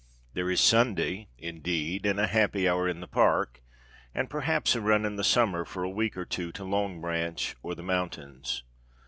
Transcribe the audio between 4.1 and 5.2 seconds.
and perhaps a run in